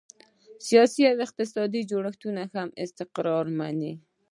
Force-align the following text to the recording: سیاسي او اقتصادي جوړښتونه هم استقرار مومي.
سیاسي 0.67 1.01
او 1.11 1.17
اقتصادي 1.25 1.81
جوړښتونه 1.91 2.41
هم 2.53 2.67
استقرار 2.83 3.45
مومي. 3.59 3.93